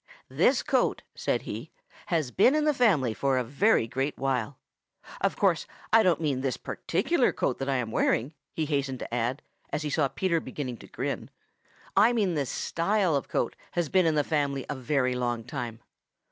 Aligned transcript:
"This 0.29 0.63
coat," 0.63 1.03
said 1.13 1.43
he, 1.43 1.69
"has 2.07 2.31
been 2.31 2.55
in 2.55 2.63
the 2.65 2.73
family 2.73 3.15
a 3.21 3.43
very 3.43 3.87
great 3.87 4.17
while. 4.17 4.57
Of 5.23 5.35
course, 5.35 5.67
I 5.93 6.01
don't 6.01 6.19
mean 6.19 6.41
this 6.41 6.57
particular 6.57 7.31
coat 7.31 7.59
that 7.59 7.69
I 7.69 7.75
am 7.75 7.91
wearing," 7.91 8.33
he 8.51 8.65
hastened 8.65 8.97
to 9.01 9.13
add, 9.13 9.43
as 9.69 9.83
he 9.83 9.91
saw 9.91 10.07
Peter 10.07 10.39
beginning 10.39 10.77
to 10.77 10.87
grin. 10.87 11.29
"I 11.95 12.13
mean 12.13 12.33
this 12.33 12.49
style 12.49 13.15
of 13.15 13.27
coat 13.27 13.55
has 13.73 13.89
been 13.89 14.07
in 14.07 14.15
the 14.15 14.23
family 14.23 14.65
a 14.67 14.75
very 14.75 15.13
long 15.13 15.43
time. 15.43 15.81